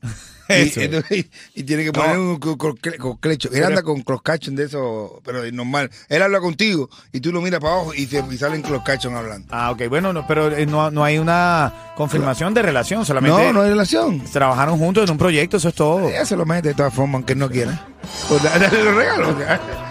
Eso. 0.47 0.79
Y, 0.79 0.83
entonces- 0.85 1.25
y 1.55 1.63
tiene 1.63 1.83
que 1.83 1.91
poner 1.91 2.17
un 2.17 2.37
co- 2.39 2.57
co- 2.57 2.73
co- 2.99 3.17
clecho. 3.19 3.49
Él 3.51 3.65
anda 3.65 3.83
con 3.83 4.01
closcachon 4.01 4.55
de 4.55 4.63
eso, 4.63 5.21
pero 5.25 5.43
es 5.43 5.51
normal. 5.51 5.91
Él 6.07 6.21
habla 6.21 6.39
contigo 6.39 6.89
y 7.11 7.19
tú 7.19 7.33
lo 7.33 7.41
miras 7.41 7.59
para 7.59 7.73
abajo 7.73 7.93
y, 7.93 8.05
te, 8.05 8.23
y 8.31 8.37
salen 8.37 8.61
closcachon 8.61 9.13
hablando. 9.17 9.49
Ah, 9.51 9.71
ok. 9.71 9.89
Bueno, 9.89 10.13
no, 10.13 10.25
pero 10.25 10.49
eh, 10.55 10.65
no, 10.65 10.89
no 10.89 11.03
hay 11.03 11.17
una 11.17 11.91
confirmación 11.97 12.53
de 12.53 12.61
relación, 12.61 13.05
solamente 13.05 13.37
No, 13.47 13.51
no 13.51 13.61
hay 13.63 13.69
relación. 13.71 14.23
trabajaron 14.31 14.79
juntos 14.79 15.03
en 15.03 15.11
un 15.11 15.17
proyecto, 15.17 15.57
eso 15.57 15.67
es 15.67 15.75
todo. 15.75 16.07
Ella 16.07 16.25
se 16.25 16.37
lo 16.37 16.45
mete 16.45 16.69
de 16.69 16.75
todas 16.75 16.93
formas, 16.93 17.15
aunque 17.15 17.33
él 17.33 17.39
no 17.39 17.49
quiera. 17.49 17.85
Pues 18.29 18.41
dale 18.41 18.83
los 18.85 18.95
regalos. 18.95 19.35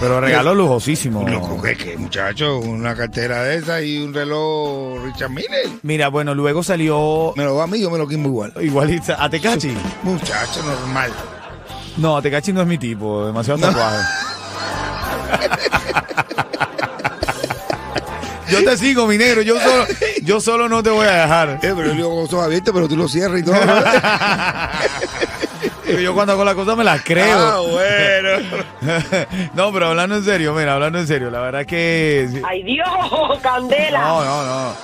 Pero 0.00 0.20
regalo 0.20 0.54
lujosísimo. 0.54 1.28
Loco, 1.28 1.60
¿qué, 1.62 1.76
qué, 1.76 1.96
muchacho? 1.96 2.58
Una 2.58 2.94
cartera 2.94 3.42
de 3.44 3.56
esa 3.56 3.80
y 3.82 3.98
un 3.98 4.12
reloj 4.14 5.02
Richard 5.04 5.30
Miller. 5.30 5.68
Mira, 5.82 6.08
bueno, 6.08 6.34
luego 6.34 6.62
salió 6.62 7.32
Me 7.36 7.44
lo 7.44 7.56
va 7.56 7.64
a 7.64 7.66
mí, 7.66 7.80
yo 7.80 7.90
me 7.90 7.98
lo 7.98 8.06
quimo 8.06 8.28
igual. 8.28 8.52
igualita 8.60 9.22
a 9.22 9.28
Tecachi. 9.28 9.76
Muchacho, 10.02 10.62
normal. 10.62 11.10
No, 11.96 12.20
Tecachi 12.20 12.52
no 12.52 12.62
es 12.62 12.66
mi 12.66 12.78
tipo, 12.78 13.26
demasiado 13.26 13.60
tatuaje. 13.60 13.98
Yo 18.50 18.64
te 18.64 18.76
sigo, 18.76 19.06
mi 19.06 19.16
negro. 19.18 19.42
Yo 19.42 19.58
solo, 19.58 19.86
yo 20.22 20.40
solo 20.40 20.68
no 20.68 20.82
te 20.82 20.90
voy 20.90 21.06
a 21.06 21.22
dejar. 21.22 21.48
Eh, 21.62 21.72
pero 21.74 21.86
yo 21.86 21.94
digo 21.94 22.28
con 22.28 22.44
abiertos, 22.44 22.72
pero 22.74 22.86
tú 22.86 22.96
lo 22.96 23.08
cierras 23.08 23.40
y 23.40 23.42
todo. 23.42 23.56
Yo 26.00 26.14
cuando 26.14 26.32
hago 26.32 26.44
las 26.44 26.54
cosas 26.54 26.76
me 26.76 26.84
las 26.84 27.02
creo. 27.02 27.38
Ah, 27.38 27.58
bueno. 27.60 28.63
no, 29.54 29.72
pero 29.72 29.86
hablando 29.86 30.16
en 30.16 30.24
serio, 30.24 30.54
mira, 30.54 30.74
hablando 30.74 30.98
en 30.98 31.06
serio, 31.06 31.30
la 31.30 31.40
verdad 31.40 31.66
que. 31.66 32.28
¡Ay, 32.46 32.62
Dios! 32.62 32.86
¡Candela! 33.42 34.00
No, 34.00 34.24
no, 34.24 34.44
no. 34.44 34.74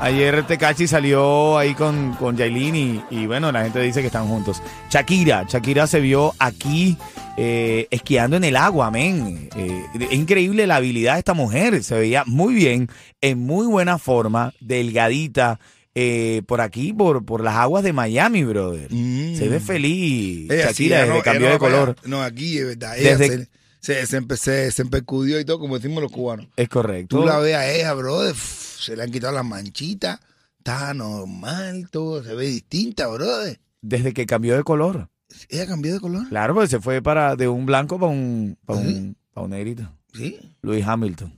Ayer 0.00 0.44
Tecachi 0.44 0.86
salió 0.86 1.58
ahí 1.58 1.74
con, 1.74 2.12
con 2.14 2.36
Yailin 2.36 2.76
y, 2.76 3.04
y 3.10 3.26
bueno, 3.26 3.50
la 3.50 3.64
gente 3.64 3.80
dice 3.80 4.00
que 4.00 4.06
están 4.06 4.28
juntos. 4.28 4.62
Shakira, 4.90 5.44
Shakira 5.48 5.88
se 5.88 5.98
vio 5.98 6.34
aquí 6.38 6.96
eh, 7.36 7.88
esquiando 7.90 8.36
en 8.36 8.44
el 8.44 8.56
agua, 8.56 8.90
men. 8.90 9.48
Eh, 9.56 9.84
es 9.98 10.12
increíble 10.12 10.66
la 10.66 10.76
habilidad 10.76 11.14
de 11.14 11.18
esta 11.20 11.34
mujer. 11.34 11.82
Se 11.82 11.96
veía 11.96 12.24
muy 12.26 12.54
bien, 12.54 12.88
en 13.20 13.44
muy 13.44 13.66
buena 13.66 13.98
forma, 13.98 14.52
delgadita. 14.60 15.58
Eh, 16.00 16.42
por 16.46 16.60
aquí, 16.60 16.92
por, 16.92 17.24
por 17.24 17.42
las 17.42 17.56
aguas 17.56 17.82
de 17.82 17.92
Miami, 17.92 18.44
brother. 18.44 18.88
Mm. 18.92 19.34
Se 19.36 19.48
ve 19.48 19.58
feliz. 19.58 20.48
Ella 20.50 20.66
Shakira 20.66 21.00
desde 21.00 21.14
no- 21.14 21.22
cambió 21.22 21.48
de 21.50 21.58
color. 21.58 21.96
No, 22.04 22.22
aquí 22.22 22.58
es 22.58 22.66
verdad. 22.66 22.96
Ella 22.98 23.16
Desde- 23.16 23.48
se, 23.80 23.94
se, 23.94 24.06
se, 24.06 24.20
empe- 24.22 24.70
se- 24.70 24.82
empercudió 24.82 25.40
y 25.40 25.44
todo, 25.44 25.58
como 25.58 25.76
decimos 25.78 26.02
los 26.02 26.12
cubanos. 26.12 26.46
Es 26.56 26.68
correcto. 26.68 27.18
Tú 27.18 27.24
la 27.26 27.38
ves 27.38 27.54
a 27.56 27.68
ella, 27.70 27.92
brother, 27.94 28.34
se 28.36 28.94
le 28.96 29.02
han 29.02 29.10
quitado 29.10 29.32
las 29.34 29.44
manchitas, 29.44 30.20
está 30.58 30.94
normal, 30.94 31.88
todo 31.90 32.22
se 32.22 32.34
ve 32.34 32.46
distinta, 32.46 33.08
brother. 33.08 33.58
Desde 33.82 34.12
que 34.12 34.26
cambió 34.26 34.56
de 34.56 34.62
color. 34.62 35.08
Ella 35.48 35.66
cambió 35.66 35.92
de 35.92 36.00
color, 36.00 36.28
Claro, 36.28 36.54
pues 36.54 36.70
se 36.70 36.80
fue 36.80 37.02
para 37.02 37.36
de 37.36 37.48
un 37.48 37.66
blanco 37.66 37.98
para 37.98 38.10
un, 38.12 38.56
para 38.64 38.78
un, 38.80 39.16
para 39.34 39.44
un 39.44 39.50
negrito. 39.50 39.90
¿sí? 40.14 40.38
Luis 40.62 40.86
Hamilton. 40.86 41.32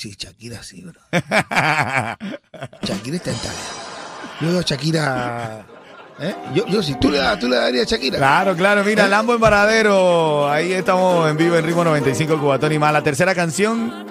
Sí, 0.00 0.14
Shakira 0.18 0.62
sí, 0.62 0.80
bro. 0.80 0.98
Shakira 2.82 3.16
está 3.16 3.30
en 3.32 3.36
talla. 3.36 3.52
Yo 4.40 4.48
veo 4.48 4.60
a 4.60 4.62
Shakira. 4.62 5.66
¿eh? 6.20 6.34
Yo, 6.54 6.66
yo 6.68 6.82
sí, 6.82 6.94
tú 6.98 7.10
le, 7.10 7.18
das- 7.18 7.38
tú 7.38 7.48
le 7.48 7.56
darías 7.56 7.86
a 7.86 7.90
Shakira. 7.90 8.16
Claro, 8.16 8.56
claro, 8.56 8.82
mira, 8.82 9.06
Lambo 9.08 9.34
en 9.34 9.40
Varadero. 9.40 10.50
Ahí 10.50 10.72
estamos 10.72 11.28
en 11.28 11.36
vivo 11.36 11.54
en 11.56 11.66
Ritmo 11.66 11.84
95 11.84 12.38
Cubatón 12.40 12.72
y 12.72 12.78
más. 12.78 12.94
La 12.94 13.02
tercera 13.02 13.34
canción, 13.34 14.06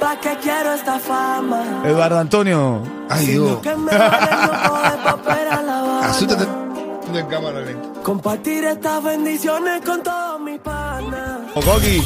¿Pa' 0.00 0.18
qué 0.20 0.36
quiero 0.42 0.72
esta 0.74 0.98
fama? 0.98 1.82
Eduardo 1.84 2.18
Antonio. 2.18 2.82
Ay, 3.08 3.26
Dios. 3.28 3.60
Que 3.62 3.76
me 3.76 3.96
vale 3.96 4.30
loco 4.46 4.78
de 4.82 4.96
papel 5.04 5.48
a 5.48 5.62
la 5.62 5.78
Habana. 5.78 6.10
Asústate 6.10 6.44
en 7.14 7.26
cámara 7.28 7.60
lenta. 7.60 8.00
Compartir 8.02 8.64
estas 8.64 9.00
bendiciones 9.04 9.80
con 9.86 10.02
todos 10.02 10.40
mis 10.40 10.58
panas. 10.58 11.38
Okoki, 11.54 12.02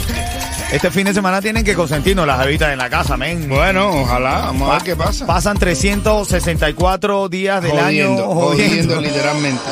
este 0.72 0.90
fin 0.90 1.04
de 1.04 1.14
semana 1.14 1.40
tienen 1.40 1.64
que 1.64 1.75
consentirnos 1.75 2.26
las 2.26 2.38
habitas 2.40 2.70
en 2.72 2.78
la 2.78 2.90
casa, 2.90 3.16
men. 3.16 3.48
Bueno, 3.48 3.88
ojalá, 4.02 4.38
vamos 4.46 4.70
a 4.70 4.75
ver 4.75 4.82
qué 4.82 4.96
pasa. 4.96 5.26
Pasan 5.26 5.58
364 5.58 7.28
días 7.28 7.62
del 7.62 7.72
jodiendo, 7.72 8.25
año 8.25 8.34
jodiendo, 8.34 8.94
jodiendo. 8.94 9.00
literalmente. 9.00 9.62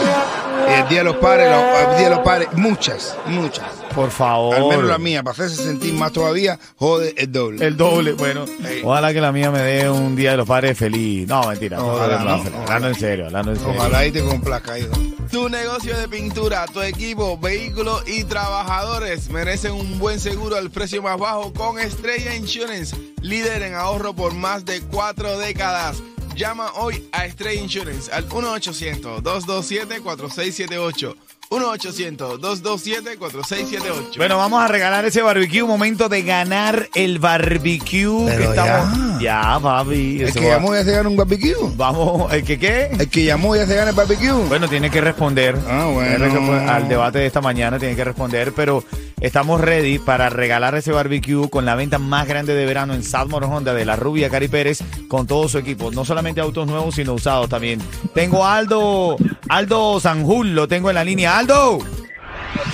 El 0.69 0.89
día 0.89 0.99
de 0.99 1.05
los 1.05 1.17
padres, 1.17 1.51
los- 1.51 1.91
el 1.93 1.97
día 1.99 2.09
de 2.09 2.15
los 2.17 2.25
padres, 2.25 2.49
muchas, 2.55 3.17
muchas. 3.27 3.67
Por 3.97 4.11
favor. 4.11 4.55
Al 4.55 4.69
menos 4.69 4.85
la 4.85 4.99
mía, 4.99 5.23
para 5.23 5.33
hacerse 5.33 5.65
sentir 5.65 5.95
más 5.95 6.13
todavía, 6.13 6.59
jode 6.77 7.15
el 7.17 7.33
doble. 7.33 7.67
El 7.67 7.79
doble, 7.79 8.13
bueno. 8.13 8.45
Ey. 8.63 8.83
Ojalá 8.85 9.15
que 9.15 9.23
la 9.23 9.33
mía 9.33 9.51
me 9.51 9.61
dé 9.61 9.89
un 9.89 10.15
día 10.15 10.33
de 10.33 10.37
los 10.37 10.47
padres 10.47 10.77
feliz. 10.77 11.27
No, 11.27 11.49
mentira. 11.49 11.83
Ojalá, 11.83 12.23
no, 12.23 12.37
ojalá. 12.37 12.63
Hablando 12.63 12.89
en 12.89 12.95
serio, 12.95 13.25
hablando 13.25 13.53
en 13.53 13.59
serio. 13.59 13.73
Ojalá 13.75 14.07
y 14.07 14.13
te 14.13 14.23
complazca, 14.23 14.79
hijo. 14.79 14.93
Tu 15.31 15.49
negocio 15.49 15.97
de 15.97 16.09
pintura, 16.09 16.67
tu 16.67 16.83
equipo, 16.83 17.39
vehículos 17.39 18.07
y 18.07 18.25
trabajadores 18.25 19.31
merecen 19.31 19.73
un 19.73 19.99
buen 19.99 20.21
seguro 20.21 20.57
al 20.57 20.71
precio 20.71 21.03
más 21.03 21.19
bajo 21.19 21.55
con 21.55 21.79
Estrella 21.79 22.37
Insurance, 22.37 22.95
líder 23.23 23.63
en 23.63 23.77
ahorro 23.77 24.15
por 24.15 24.35
más 24.35 24.67
de 24.67 24.83
cuatro 24.83 25.39
décadas. 25.39 26.03
Llama 26.37 26.71
hoy 26.75 27.09
a 27.13 27.25
Estrella 27.25 27.63
Insurance 27.63 28.13
al 28.13 28.29
1-800-227-4678. 28.29 31.17
1-800-227-4678. 31.51 34.17
Bueno, 34.17 34.39
vamos 34.39 34.63
a 34.63 34.69
regalar 34.69 35.05
ese 35.05 35.23
barbecue. 35.23 35.63
Momento 35.65 36.09
de 36.09 36.23
ganar 36.23 36.89
el 36.95 37.19
barbecue. 37.19 38.25
Pero 38.27 38.39
que 38.39 38.45
estamos... 38.45 39.21
ya. 39.21 39.55
ya, 39.55 39.61
papi. 39.61 40.23
El 40.23 40.33
que 40.33 40.41
va- 40.41 40.47
llamó 40.57 40.75
ya 40.75 40.85
se 40.85 40.93
gana 40.93 41.09
un 41.09 41.17
barbecue. 41.17 41.55
Vamos, 41.77 42.33
¿el 42.33 42.45
que 42.45 42.59
qué? 42.59 42.91
El 42.99 43.09
que 43.09 43.25
llamó 43.25 43.57
ya 43.57 43.67
se 43.67 43.75
gana 43.75 43.91
el 43.91 43.97
barbecue. 43.97 44.31
Bueno, 44.49 44.69
tiene 44.69 44.91
que 44.91 45.01
responder. 45.01 45.57
Ah, 45.69 45.91
bueno. 45.93 46.17
Tiene 46.17 46.19
que 46.19 46.25
responder 46.35 46.69
Al 46.69 46.89
debate 46.89 47.19
de 47.19 47.27
esta 47.27 47.41
mañana 47.41 47.79
tiene 47.79 47.97
que 47.97 48.05
responder, 48.05 48.53
pero 48.53 48.83
estamos 49.21 49.61
ready 49.61 49.99
para 49.99 50.29
regalar 50.29 50.75
ese 50.75 50.93
barbecue 50.93 51.49
con 51.49 51.65
la 51.65 51.75
venta 51.75 51.99
más 51.99 52.27
grande 52.29 52.55
de 52.55 52.67
verano 52.67 52.95
en 52.95 53.03
Sadmore 53.03 53.47
Honda 53.47 53.75
de 53.75 53.85
la 53.85 53.97
rubia 53.97 54.29
Cari 54.31 54.49
Pérez 54.49 54.81
con 55.09 55.27
todo 55.27 55.49
su 55.49 55.59
equipo. 55.59 55.91
No 55.91 56.05
solamente 56.05 56.41
autos 56.41 56.67
nuevos, 56.67 56.95
sino 56.95 57.15
usados 57.15 57.49
también. 57.49 57.81
Tengo 58.15 58.45
a 58.45 58.57
Aldo, 58.57 59.17
Aldo 59.49 60.01
Sanjul, 60.01 60.55
lo 60.55 60.69
tengo 60.69 60.91
en 60.91 60.95
la 60.97 61.05
línea. 61.05 61.39
¡Aldo! 61.39 61.79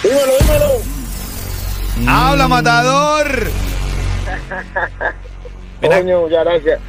Dímelo, 0.03 0.33
dímelo. 0.41 0.71
¡Habla, 2.11 2.49
matador! 2.49 3.49
Coño, 5.81 6.21
muchas 6.23 6.45
gracias. 6.45 6.81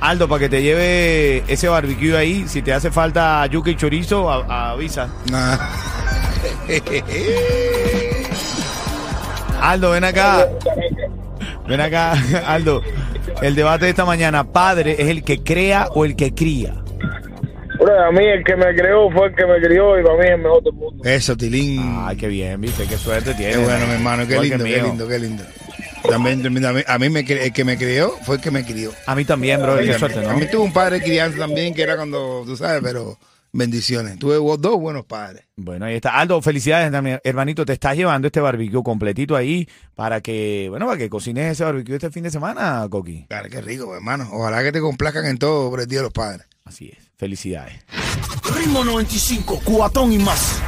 Aldo, 0.00 0.28
para 0.28 0.38
que 0.40 0.48
te 0.48 0.62
lleve 0.62 1.44
ese 1.46 1.68
barbecue 1.68 2.16
ahí, 2.16 2.46
si 2.48 2.62
te 2.62 2.72
hace 2.72 2.90
falta 2.90 3.44
yuca 3.46 3.70
y 3.70 3.76
chorizo, 3.76 4.30
a- 4.30 4.44
a- 4.46 4.70
avisa. 4.70 5.08
Nah. 5.30 5.58
Aldo, 9.60 9.90
ven 9.90 10.04
acá. 10.04 10.48
Ven 11.68 11.80
acá, 11.80 12.12
Aldo. 12.46 12.82
El 13.42 13.54
debate 13.54 13.84
de 13.86 13.90
esta 13.90 14.04
mañana, 14.04 14.44
padre, 14.52 14.96
¿es 14.98 15.08
el 15.08 15.22
que 15.22 15.42
crea 15.42 15.88
o 15.94 16.04
el 16.04 16.16
que 16.16 16.34
cría? 16.34 16.74
Bueno, 17.78 18.04
a 18.04 18.12
mí 18.12 18.24
el 18.26 18.44
que 18.44 18.56
me 18.56 18.74
creó 18.74 19.10
fue 19.10 19.28
el 19.28 19.34
que 19.34 19.46
me 19.46 19.58
crió 19.60 19.98
y 19.98 20.02
para 20.02 20.16
mí 20.16 20.24
es 20.24 20.30
el 20.32 20.38
mejor 20.38 20.62
del 20.62 20.72
mundo. 20.74 21.04
Eso, 21.04 21.36
Tilín. 21.36 21.80
Ay, 22.06 22.16
qué 22.16 22.28
bien, 22.28 22.60
viste, 22.60 22.84
qué 22.86 22.96
suerte 22.96 23.32
tiene. 23.34 23.52
Qué 23.54 23.58
bueno, 23.58 23.86
mi 23.86 23.92
hermano. 23.94 24.26
Qué 24.26 24.38
lindo, 24.38 24.64
qué 24.64 24.82
lindo, 24.82 25.08
qué 25.08 25.18
lindo. 25.18 25.44
También, 26.08 26.42
también, 26.42 26.66
a 26.66 26.72
mí, 26.72 26.82
a 26.86 26.98
me, 26.98 27.20
el 27.20 27.52
que 27.52 27.64
me 27.64 27.76
crió 27.78 28.10
fue 28.22 28.36
el 28.36 28.42
que 28.42 28.50
me 28.50 28.64
crió. 28.64 28.90
A 29.06 29.14
mí 29.14 29.24
también, 29.24 29.62
bro, 29.62 29.78
qué 29.78 29.92
A 29.92 29.98
suerte, 29.98 30.20
¿no? 30.20 30.36
mí 30.36 30.46
tuve 30.46 30.62
un 30.62 30.72
padre 30.72 31.00
crianza 31.00 31.38
también, 31.38 31.74
que 31.74 31.82
era 31.82 31.96
cuando, 31.96 32.42
tú 32.44 32.56
sabes, 32.56 32.80
pero 32.82 33.18
bendiciones. 33.52 34.18
Tuve 34.18 34.36
dos 34.36 34.80
buenos 34.80 35.04
padres. 35.04 35.44
Bueno, 35.56 35.86
ahí 35.86 35.96
está. 35.96 36.18
Aldo, 36.18 36.40
felicidades, 36.42 36.92
hermanito. 37.24 37.64
Te 37.64 37.72
estás 37.72 37.96
llevando 37.96 38.26
este 38.26 38.40
barbecue 38.40 38.82
completito 38.82 39.36
ahí 39.36 39.68
para 39.94 40.20
que, 40.20 40.66
bueno, 40.70 40.86
para 40.86 40.98
que 40.98 41.10
cocines 41.10 41.52
ese 41.52 41.64
barbecue 41.64 41.96
este 41.96 42.10
fin 42.10 42.22
de 42.22 42.30
semana, 42.30 42.86
Coqui. 42.90 43.26
Claro, 43.28 43.48
qué 43.50 43.60
rico, 43.60 43.94
hermano. 43.94 44.28
Ojalá 44.32 44.62
que 44.62 44.72
te 44.72 44.80
complazcan 44.80 45.26
en 45.26 45.38
todo 45.38 45.70
por 45.70 45.80
el 45.80 45.86
Día 45.86 45.98
de 45.98 46.04
los 46.04 46.12
Padres. 46.12 46.46
Así 46.64 46.88
es. 46.96 47.09
Felicidades. 47.20 47.74
Ritmo 48.56 48.82
95, 48.82 49.60
cuatón 49.62 50.10
y 50.10 50.18
más. 50.18 50.58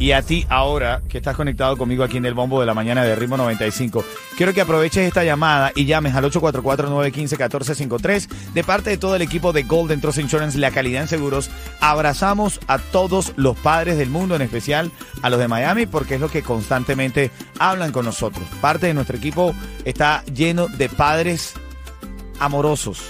Y 0.00 0.10
a 0.10 0.22
ti 0.22 0.44
ahora, 0.48 1.02
que 1.08 1.18
estás 1.18 1.36
conectado 1.36 1.76
conmigo 1.76 2.02
aquí 2.02 2.16
en 2.16 2.26
el 2.26 2.34
bombo 2.34 2.58
de 2.58 2.66
la 2.66 2.74
mañana 2.74 3.04
de 3.04 3.14
Ritmo 3.14 3.36
95, 3.36 4.04
quiero 4.36 4.52
que 4.52 4.60
aproveches 4.60 5.06
esta 5.06 5.22
llamada 5.22 5.70
y 5.76 5.84
llames 5.84 6.16
al 6.16 6.24
844-915-1453 6.32 8.28
de 8.52 8.64
parte 8.64 8.90
de 8.90 8.98
todo 8.98 9.14
el 9.14 9.22
equipo 9.22 9.52
de 9.52 9.62
Golden 9.62 10.00
Trust 10.00 10.18
Insurance, 10.18 10.58
la 10.58 10.72
calidad 10.72 11.02
en 11.02 11.08
seguros. 11.08 11.48
Abrazamos 11.80 12.58
a 12.66 12.78
todos 12.78 13.32
los 13.36 13.56
padres 13.56 13.96
del 13.96 14.10
mundo, 14.10 14.34
en 14.34 14.42
especial 14.42 14.90
a 15.22 15.30
los 15.30 15.38
de 15.38 15.46
Miami, 15.46 15.86
porque 15.86 16.16
es 16.16 16.20
lo 16.20 16.28
que 16.28 16.42
constantemente 16.42 17.30
hablan 17.60 17.92
con 17.92 18.04
nosotros. 18.04 18.44
Parte 18.60 18.88
de 18.88 18.94
nuestro 18.94 19.16
equipo 19.16 19.54
está 19.84 20.24
lleno 20.24 20.66
de 20.66 20.88
padres 20.88 21.54
amorosos, 22.40 23.00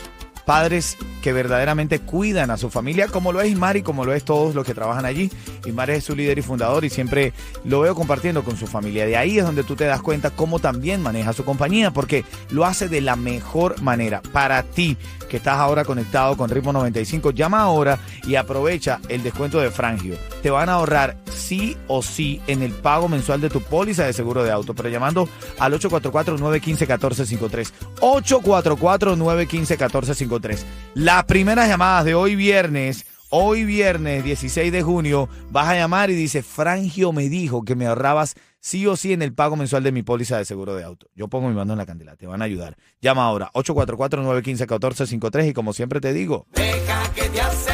padres 0.45 0.99
que 1.23 1.33
verdaderamente 1.33 2.01
cuidan 2.01 2.51
a 2.51 2.57
su 2.57 2.71
familia, 2.71 3.09
como 3.09 3.33
lo 3.33 3.41
es 3.41 3.51
Ismar 3.51 3.77
y 3.77 3.83
como 3.83 4.05
lo 4.05 4.13
es 4.13 4.25
todos 4.25 4.55
los 4.55 4.65
que 4.65 4.75
trabajan 4.75 5.05
allí. 5.05 5.31
Ismar 5.67 5.91
es 5.91 6.05
su 6.05 6.17
líder 6.17 6.39
y 6.39 6.43
fundador 6.43 6.85
y 6.85 6.91
siempre 6.91 7.33
lo 7.65 7.81
veo 7.81 7.95
compartiendo 7.95 8.43
con 8.43 8.57
su 8.57 8.67
familia. 8.67 9.07
De 9.07 9.17
ahí 9.17 9.39
es 9.39 9.45
donde 9.45 9.65
tú 9.65 9.77
te 9.77 9.85
das 9.85 10.03
cuenta 10.03 10.31
cómo 10.31 10.59
también 10.59 11.03
maneja 11.03 11.33
su 11.33 11.45
compañía, 11.45 11.91
porque 11.91 12.25
lo 12.51 12.65
hace 12.65 12.89
de 12.89 13.01
la 13.01 13.17
mejor 13.17 13.81
manera. 13.83 14.23
Para 14.33 14.63
ti, 14.63 14.97
que 15.29 15.37
estás 15.37 15.59
ahora 15.59 15.85
conectado 15.85 16.37
con 16.37 16.51
Ritmo 16.51 16.73
95, 16.73 17.31
llama 17.31 17.61
ahora 17.61 17.99
y 18.27 18.35
aprovecha 18.35 19.01
el 19.09 19.23
descuento 19.23 19.61
de 19.61 19.71
Frangio. 19.71 20.17
Te 20.43 20.51
van 20.51 20.69
a 20.69 20.75
ahorrar 20.75 21.17
sí 21.51 21.77
o 21.89 22.01
sí 22.01 22.41
en 22.47 22.63
el 22.63 22.71
pago 22.71 23.09
mensual 23.09 23.41
de 23.41 23.51
tu 23.51 23.61
póliza 23.61 24.07
de 24.07 24.13
seguro 24.13 24.45
de 24.45 24.53
auto, 24.53 24.73
pero 24.73 24.89
llamando 24.89 25.29
al 25.59 25.73
844-915-1453. 25.73 27.73
844-915-1453. 28.01 30.59
Las 30.95 31.25
primeras 31.25 31.69
llamadas 31.69 32.05
de 32.05 32.15
hoy 32.15 32.37
viernes. 32.37 33.05
Hoy 33.33 33.65
viernes 33.65 34.25
16 34.25 34.73
de 34.73 34.83
junio 34.83 35.29
vas 35.51 35.69
a 35.69 35.75
llamar 35.75 36.11
y 36.11 36.15
dice, 36.15 36.43
Frangio 36.43 37.13
me 37.13 37.29
dijo 37.29 37.65
que 37.65 37.77
me 37.77 37.87
ahorrabas 37.87 38.35
sí 38.61 38.89
o 38.89 38.97
sí 38.97 39.13
en 39.13 39.23
el 39.23 39.33
pago 39.33 39.55
mensual 39.55 39.85
de 39.85 39.93
mi 39.93 40.03
póliza 40.03 40.37
de 40.39 40.45
seguro 40.45 40.75
de 40.75 40.83
auto. 40.83 41.07
Yo 41.15 41.29
pongo 41.29 41.49
mi 41.49 41.55
mano 41.55 41.73
en 41.73 41.79
la 41.79 41.87
candela, 41.87 42.17
te 42.17 42.27
van 42.27 42.43
a 42.43 42.47
ayudar. 42.47 42.77
Llama 43.01 43.25
ahora 43.25 43.53
844-915-1453 43.55 45.49
y 45.49 45.53
como 45.53 45.73
siempre 45.73 46.01
te 46.01 46.13
digo... 46.13 46.49
Deja 46.55 47.13
que 47.15 47.23
te 47.23 47.41
Trust. 47.41 47.70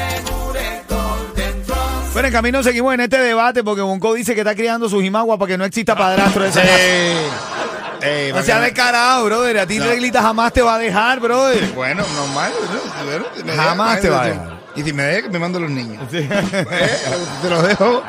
Bueno, 2.16 2.28
en 2.28 2.32
camino 2.32 2.62
seguimos 2.62 2.94
en 2.94 3.00
este 3.00 3.18
debate 3.18 3.62
porque 3.62 3.82
Bonco 3.82 4.14
dice 4.14 4.32
que 4.34 4.40
está 4.40 4.54
criando 4.54 4.88
su 4.88 5.02
jimagua 5.02 5.36
para 5.36 5.50
que 5.50 5.58
no 5.58 5.66
exista 5.66 5.94
padrastro 5.94 6.44
de 6.44 6.48
esa 6.48 6.64
Eh, 6.64 7.28
eh, 8.00 8.30
No 8.34 8.42
sea 8.42 8.54
bacana. 8.54 8.60
descarado, 8.64 9.24
brother. 9.26 9.58
A 9.58 9.66
ti 9.66 9.76
No. 9.76 9.84
Reglita 9.84 10.22
jamás 10.22 10.50
te 10.54 10.62
va 10.62 10.76
a 10.76 10.78
dejar, 10.78 11.20
brother. 11.20 11.62
Bueno, 11.74 12.02
normal. 12.16 12.52
¿no? 13.44 13.52
Jamás 13.54 13.96
deja, 13.96 14.00
te 14.00 14.08
va 14.08 14.22
a 14.22 14.26
dejar. 14.28 14.60
Y 14.76 14.82
si 14.82 14.94
me 14.94 15.02
deja, 15.02 15.22
que 15.24 15.28
me 15.28 15.38
mando 15.38 15.60
los 15.60 15.70
niños. 15.70 16.02
Eh, 16.10 16.26
te 17.42 17.50
los 17.50 17.68
dejo. 17.68 18.02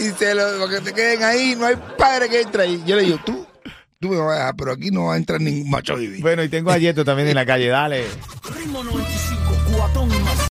Y 0.00 0.08
se 0.10 0.34
los, 0.34 0.58
porque 0.58 0.80
te 0.80 0.92
queden 0.92 1.22
ahí, 1.22 1.54
no 1.56 1.66
hay 1.66 1.76
padre 1.96 2.28
que 2.28 2.40
entre 2.40 2.64
ahí. 2.64 2.82
Yo 2.84 2.96
le 2.96 3.02
digo, 3.02 3.20
tú, 3.24 3.46
tú 4.00 4.08
me 4.08 4.16
vas 4.16 4.28
a 4.32 4.38
dejar, 4.40 4.56
pero 4.56 4.72
aquí 4.72 4.90
no 4.90 5.04
va 5.04 5.14
a 5.14 5.16
entrar 5.18 5.40
ningún 5.40 5.70
macho 5.70 5.94
vivir. 5.94 6.20
Bueno, 6.20 6.42
y 6.42 6.48
tengo 6.48 6.72
a 6.72 6.78
Yeto 6.78 7.04
también 7.04 7.28
en 7.28 7.36
la 7.36 7.46
calle, 7.46 7.68
dale. 7.68 8.06
Ritmo 8.58 8.82
95, 8.82 9.54
cuatón 9.76 10.12
y 10.12 10.18
más. 10.18 10.32